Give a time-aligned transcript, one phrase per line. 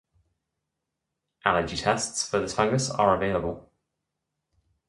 [1.45, 3.71] Allergy tests for this fungus are available.